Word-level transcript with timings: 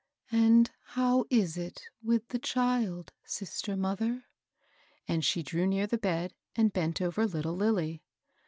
"And 0.47 0.71
how 0.97 1.25
is 1.29 1.57
it 1.57 1.83
with 2.01 2.29
the 2.29 2.39
child, 2.39 3.13
sister 3.23 3.77
mother? 3.77 4.25
*' 4.67 5.07
and 5.07 5.23
she 5.23 5.43
drew 5.43 5.67
near 5.67 5.85
the 5.85 5.99
bed, 5.99 6.33
and 6.55 6.73
bent 6.73 7.01
over 7.01 7.27
little 7.27 7.55
LUly. 7.55 8.01